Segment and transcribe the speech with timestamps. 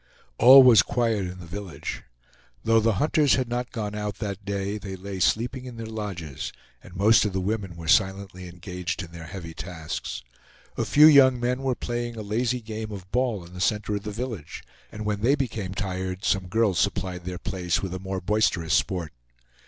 [0.39, 2.01] All was quiet in the village.
[2.63, 6.51] Though the hunters had not gone out that day, they lay sleeping in their lodges,
[6.81, 10.23] and most of the women were silently engaged in their heavy tasks.
[10.75, 14.01] A few young men were playing a lazy game of ball in the center of
[14.01, 18.21] the village; and when they became tired, some girls supplied their place with a more
[18.21, 19.13] boisterous sport.